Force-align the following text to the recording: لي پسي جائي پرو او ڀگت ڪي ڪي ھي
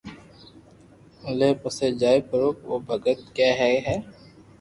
لي 1.37 1.49
پسي 1.61 1.87
جائي 2.01 2.19
پرو 2.29 2.49
او 2.67 2.75
ڀگت 2.87 3.19
ڪي 3.37 3.47
ڪي 3.59 3.71
ھي 3.87 3.95